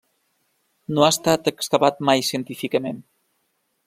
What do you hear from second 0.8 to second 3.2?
No ha estat excavat mai científicament.